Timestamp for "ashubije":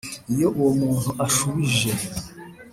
1.25-1.89